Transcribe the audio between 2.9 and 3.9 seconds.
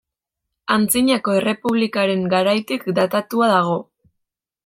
datatua dago.